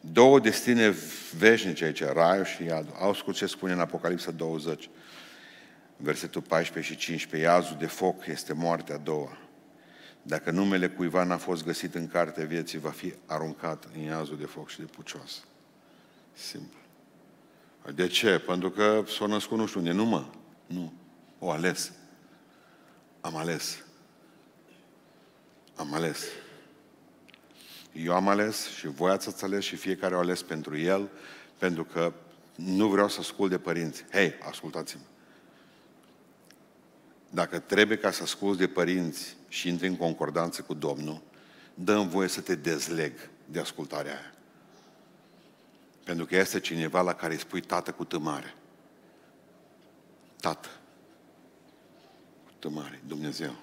[0.00, 0.94] Două destine
[1.36, 2.94] veșnice aici, raiul și iadul.
[2.98, 4.90] Au ce spune în Apocalipsa 20,
[5.96, 7.50] versetul 14 și 15.
[7.50, 9.38] Iazul de foc este moartea a doua.
[10.22, 14.44] Dacă numele cuiva n-a fost găsit în cartea vieții, va fi aruncat în iazul de
[14.44, 15.44] foc și de pucios.
[16.32, 16.78] Simplu.
[17.94, 18.38] De ce?
[18.38, 19.92] Pentru că s-a născut nu știu unde.
[19.92, 20.24] Nu mă.
[20.66, 20.92] Nu.
[21.38, 21.92] O ales.
[23.20, 23.84] Am ales.
[25.74, 26.24] Am ales.
[27.92, 31.08] Eu am ales și voi ați ales și fiecare a ales pentru el,
[31.58, 32.12] pentru că
[32.54, 34.04] nu vreau să ascult de părinți.
[34.10, 35.02] Hei, ascultați-mă.
[37.30, 41.20] Dacă trebuie ca să asculți de părinți și intri în concordanță cu Domnul,
[41.74, 43.12] dă voie să te dezleg
[43.44, 44.34] de ascultarea aia.
[46.04, 48.54] Pentru că este cineva la care îi spui tată cu tămare.
[50.40, 50.68] Tată.
[52.44, 53.54] Cu tămare, Dumnezeu.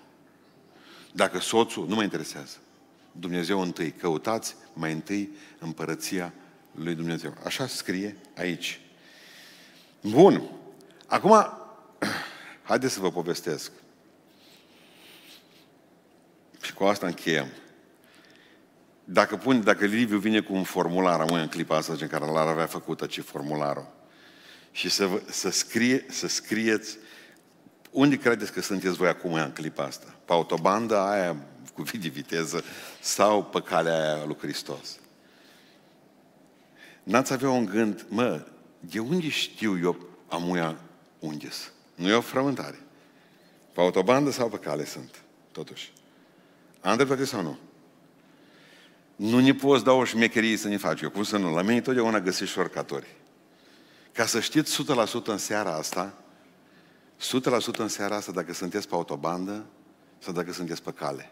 [1.12, 2.58] Dacă soțul, nu mă interesează.
[3.12, 3.92] Dumnezeu întâi.
[3.92, 6.34] Căutați mai întâi împărăția
[6.72, 7.34] lui Dumnezeu.
[7.44, 8.82] Așa scrie aici.
[10.02, 10.50] Bun.
[11.06, 11.48] Acum,
[12.70, 13.72] haideți să vă povestesc.
[16.62, 17.48] Și cu asta încheiem.
[19.04, 22.48] Dacă, pun, dacă Liviu vine cu un formular, am în clipa asta în care l-ar
[22.48, 23.88] avea făcut ce formularul,
[24.72, 26.98] și să, să, scrie, să scrieți
[27.92, 30.16] unde credeți că sunteți voi acum în clipa asta?
[30.26, 31.36] Pe autobanda aia
[31.80, 32.64] cu vid de viteză
[33.00, 35.00] sau pe calea aia lui Hristos?
[37.04, 38.46] N-ați avea un gând, mă,
[38.80, 40.80] de unde știu eu amuia
[41.20, 41.50] unde
[41.96, 42.80] Nu e o frământare.
[43.74, 45.92] Pe autobandă sau pe cale sunt, totuși.
[46.82, 47.58] Am dreptate sau nu?
[49.16, 51.02] Nu ne poți da o șmecherie să ne faci.
[51.02, 51.56] Eu cum să nu?
[51.56, 53.08] La mine totdeauna găsești șorcatori.
[54.12, 54.84] Ca să știți
[55.22, 56.14] 100% în seara asta,
[57.74, 59.66] 100% în seara asta dacă sunteți pe autobandă
[60.18, 61.32] sau dacă sunteți pe cale.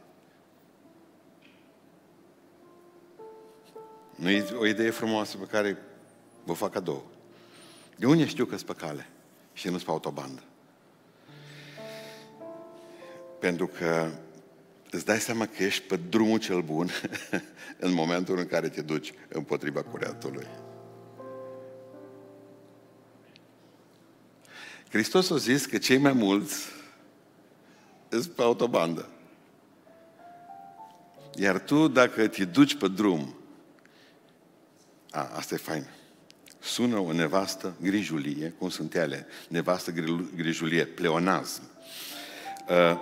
[4.18, 5.78] Nu e o idee frumoasă pe care
[6.44, 7.12] vă fac cadou.
[7.96, 9.08] De unde știu că sunt pe cale
[9.54, 10.44] și nu sunt pe autobandă?
[13.40, 14.12] Pentru că
[14.92, 16.90] îți dai seama că ești pe drumul cel bun
[17.80, 20.48] în momentul în care te duci împotriva cureatului.
[24.90, 26.66] Hristos a zis că cei mai mulți
[28.10, 29.10] sunt pe autobandă.
[31.36, 33.37] Iar tu, dacă te duci pe drum,
[35.12, 35.88] a, asta e fain.
[36.60, 39.91] Sună o nevastă grijulie, cum sunt ele, nevastă
[40.36, 41.62] grijulie, pleonazm.
[42.70, 43.00] Uh,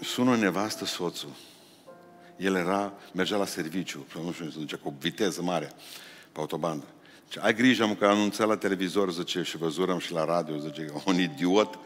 [0.00, 1.34] sună o nevastă soțul.
[2.36, 5.72] El era, mergea la serviciu, nu știu, se ducea cu viteză mare
[6.32, 6.84] pe autobandă.
[7.26, 10.92] Zice, ai grijă, mă, că anunța la televizor, zice, și văzurăm și la radio, zice,
[11.04, 11.78] un idiot,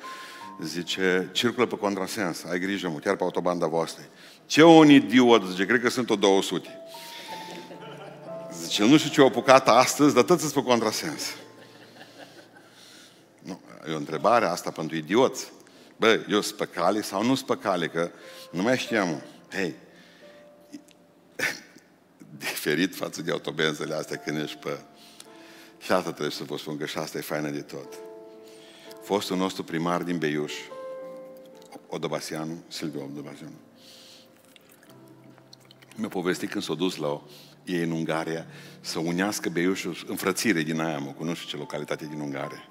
[0.63, 4.05] zice, circulă pe contrasens, ai grijă, mă, chiar pe autobanda voastră.
[4.47, 6.69] Ce un idiot, zice, cred că sunt o 200.
[8.73, 11.23] Zice, nu știu ce au apucat astăzi, dar toți pe contrasens.
[13.39, 15.53] Nu, e o întrebare asta pentru idioți.
[15.97, 18.11] Bă, eu sunt pe cale sau nu sunt pe cale, că
[18.51, 19.23] nu mai știam.
[19.51, 19.75] Hei,
[22.39, 24.79] diferit față de autobenzele astea când ești pe
[25.79, 27.95] și asta trebuie să vă spun că și asta e faină de tot.
[29.03, 30.53] Fostul nostru primar din Beiuș,
[31.89, 33.59] Odobasianu, Silviu Odobasianu,
[35.95, 37.23] mi-a povestit când s-a dus la o,
[37.65, 38.47] ei în Ungaria
[38.81, 42.69] să unească Beiușul, înfrățire din aia, mă, cu nu știu ce localitate din Ungaria.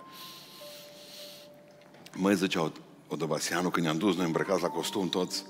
[2.13, 2.71] Măi, zicea
[3.07, 5.43] Odobasianu, când ne-am dus noi îmbrăcați la costum toți,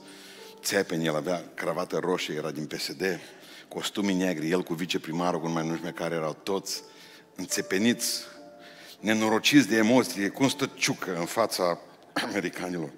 [0.62, 3.20] țepeni, el avea cravată roșie, era din PSD,
[3.68, 6.84] costumii negri, el cu viceprimarul, cu mai nu știu care erau toți,
[7.36, 8.22] înțepeniți,
[9.00, 11.80] nenorociți de emoție, cum stă ciucă în fața
[12.30, 12.90] americanilor.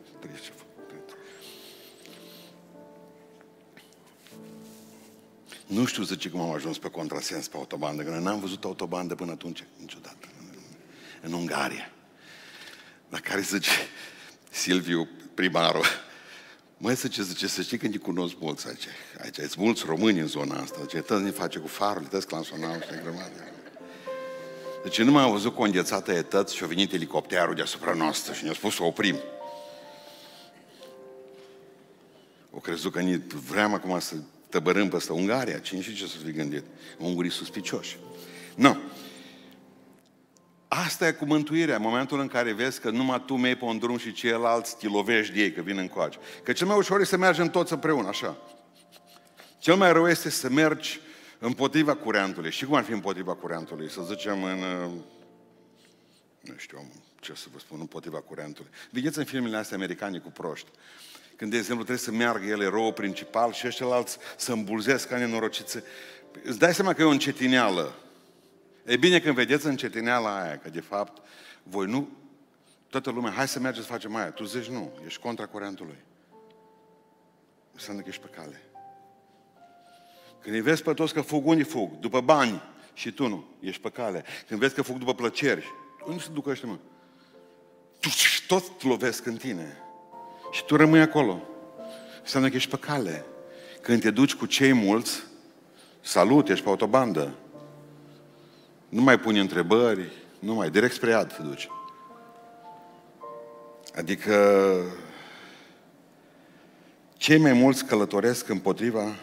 [5.67, 9.31] Nu știu, zice, cum am ajuns pe contrasens pe autobandă, că n-am văzut autobandă până
[9.31, 10.27] atunci, niciodată,
[11.21, 11.91] în Ungaria.
[13.09, 13.69] La care zice
[14.49, 15.85] Silviu, primarul,
[16.83, 18.87] Măi, să ce zice, să știi că ne cunosc mulți aici.
[19.21, 20.85] Aici sunt mulți români în zona asta.
[20.89, 23.51] Ce tăți ne face cu farul, tăți clansonau și grămadă.
[24.83, 28.53] Deci nu mai am văzut condețată etăți și a venit elicopterul deasupra noastră și ne-a
[28.53, 29.15] spus să oprim.
[32.51, 34.15] O crezut că ni vrem acum să
[34.53, 35.57] tăbărâm peste Ungaria.
[35.59, 36.63] Cine și ce să fi gândit?
[36.97, 37.97] Ungurii suspicioși.
[38.55, 38.77] Nu.
[40.67, 43.77] Asta e cu mântuirea, în momentul în care vezi că numai tu mei pe un
[43.77, 46.17] drum și ceilalți te lovești de ei, că vin încoace.
[46.43, 48.37] Că cel mai ușor e să mergem toți împreună, așa.
[49.59, 50.99] Cel mai rău este să mergi
[51.39, 52.51] împotriva curentului.
[52.51, 53.89] Și cum ar fi împotriva curentului?
[53.89, 54.57] Să zicem în...
[54.57, 54.91] uh,
[56.41, 58.71] Nu știu ce să vă spun, împotriva curentului.
[58.91, 60.69] Vedeți în filmele astea americane cu proști.
[61.35, 65.17] Când, de exemplu, trebuie să meargă el eroul principal și ăștia alți să îmbulzesc ca
[65.17, 65.77] nenorociți.
[66.43, 67.95] Îți dai seama că e o încetineală.
[68.85, 71.21] E bine când vedeți încetineala aia, că de fapt
[71.63, 72.09] voi nu,
[72.89, 74.31] toată lumea, hai să mergem să facem aia.
[74.31, 75.97] Tu zici nu, ești contra curentului.
[77.73, 78.61] Înseamnă că ești pe cale.
[80.39, 81.99] Când îi vezi pe toți că fug, unii fug?
[81.99, 82.61] După bani.
[82.93, 84.25] Și tu nu, ești pe cale.
[84.47, 85.65] Când vezi că fug după plăceri,
[86.05, 86.77] unde se duc ăștia, mă?
[87.99, 88.09] Tu
[88.47, 89.82] toți lovesc în tine.
[90.53, 91.41] Și tu rămâi acolo.
[92.21, 93.25] Înseamnă că ești pe cale.
[93.81, 95.23] Când te duci cu cei mulți,
[96.01, 97.33] salut, ești pe autobandă.
[98.89, 101.67] Nu mai puni întrebări, nu mai, direct spre iad te duci.
[103.95, 104.75] Adică
[107.17, 109.15] cei mai mulți călătoresc împotriva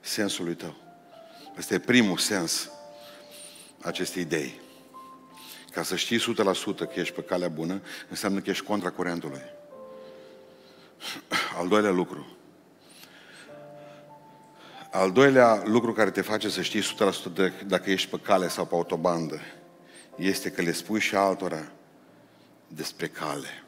[0.00, 0.74] sensului tău.
[1.58, 2.70] Ăsta e primul sens
[3.82, 4.60] acestei idei.
[5.70, 6.20] Ca să știi 100%
[6.76, 9.56] că ești pe calea bună, înseamnă că ești contra curentului.
[11.58, 12.26] Al doilea lucru.
[14.90, 18.66] Al doilea lucru care te face să știi 100% de, dacă ești pe cale sau
[18.66, 19.40] pe autobandă
[20.16, 21.72] este că le spui și altora
[22.68, 23.62] despre cale.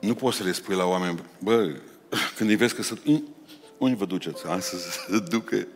[0.00, 1.76] Nu poți să le spui la oameni, bă,
[2.36, 2.98] când îi vezi că se...
[3.78, 4.46] Unde vă duceți?
[4.46, 5.66] Lasă să se ducă.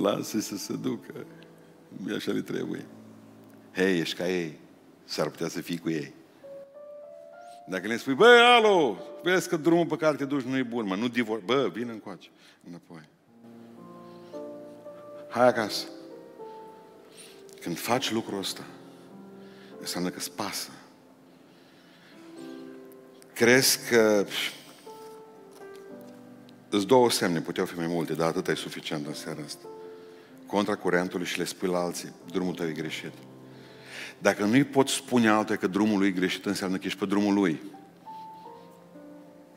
[0.00, 1.26] Lasă să se ducă.
[2.16, 2.86] Așa le trebuie.
[3.74, 4.58] Hei, ești ca ei.
[5.06, 6.14] S-ar putea să fii cu ei.
[7.68, 10.86] Dacă le spui, bă, alo, vezi că drumul pe care te duci nu e bun,
[10.86, 11.38] mă, nu divor...
[11.38, 12.28] Bă, vine încoace,
[12.68, 13.08] înapoi.
[15.28, 15.84] Hai acasă.
[17.60, 18.64] Când faci lucrul ăsta,
[19.80, 20.70] înseamnă că îți pasă.
[23.32, 24.26] Crezi că
[26.68, 29.66] îți două semne, puteau fi mai multe, dar atât e suficient în seara asta.
[30.46, 33.12] Contra curentului și le spui la alții, drumul tău e greșit.
[34.18, 37.34] Dacă nu-i poți spune altuia că drumul lui e greșit, înseamnă că ești pe drumul
[37.34, 37.60] lui.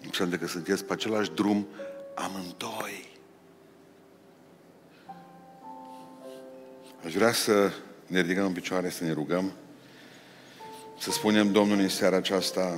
[0.05, 1.67] Înseamnă că sunteți pe același drum
[2.15, 3.17] amândoi.
[7.05, 7.71] Aș vrea să
[8.07, 9.51] ne ridicăm în picioare, să ne rugăm,
[10.97, 12.77] să spunem Domnului în seara aceasta,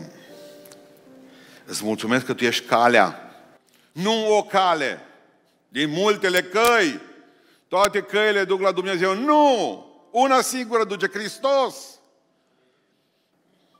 [1.65, 3.35] îți mulțumesc că Tu ești calea,
[3.91, 4.99] nu o cale,
[5.67, 6.99] din multele căi,
[7.67, 9.13] toate căile duc la Dumnezeu.
[9.15, 9.85] Nu!
[10.11, 11.75] Una singură duce Hristos.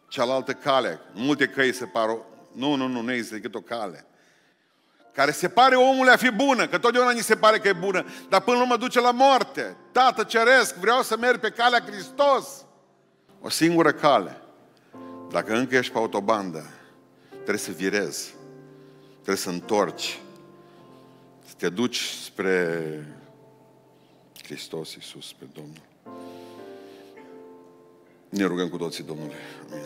[0.08, 2.18] Cealaltă cale, multe căi se par,
[2.52, 4.06] nu, nu, nu, nu există decât o cale.
[5.14, 8.06] Care se pare omul a fi bună, că totdeauna ni se pare că e bună,
[8.30, 9.76] dar până la urmă duce la moarte.
[9.92, 12.66] Tată ceresc, vreau să merg pe calea Hristos.
[13.42, 14.42] O singură cale.
[15.32, 16.70] Dacă încă ești pe autobandă,
[17.30, 18.34] trebuie să virezi,
[19.14, 20.20] trebuie să întorci,
[21.48, 22.80] să te duci spre
[24.44, 25.91] Hristos Iisus, pe Domnul.
[28.32, 29.34] Ne rugăm cu toții Domnule.
[29.72, 29.86] Amin.